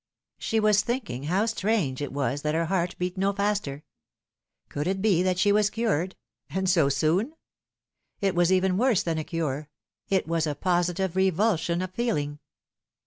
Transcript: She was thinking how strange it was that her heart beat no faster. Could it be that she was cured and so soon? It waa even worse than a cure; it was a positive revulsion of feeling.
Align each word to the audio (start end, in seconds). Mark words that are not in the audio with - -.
She 0.39 0.59
was 0.59 0.81
thinking 0.81 1.25
how 1.25 1.45
strange 1.45 2.01
it 2.01 2.11
was 2.11 2.41
that 2.41 2.55
her 2.55 2.65
heart 2.65 2.95
beat 2.97 3.19
no 3.19 3.33
faster. 3.33 3.83
Could 4.67 4.87
it 4.87 4.99
be 4.99 5.21
that 5.21 5.37
she 5.37 5.51
was 5.51 5.69
cured 5.69 6.15
and 6.49 6.67
so 6.67 6.89
soon? 6.89 7.35
It 8.19 8.33
waa 8.33 8.45
even 8.49 8.79
worse 8.79 9.03
than 9.03 9.19
a 9.19 9.23
cure; 9.23 9.69
it 10.09 10.25
was 10.27 10.47
a 10.47 10.55
positive 10.55 11.15
revulsion 11.15 11.83
of 11.83 11.93
feeling. 11.93 12.39